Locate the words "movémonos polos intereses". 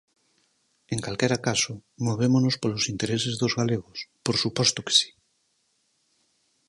2.05-3.35